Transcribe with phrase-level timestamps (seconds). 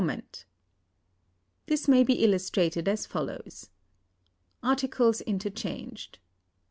[1.67, 3.69] This may be illustrated as follows:
[4.63, 6.17] Articles England.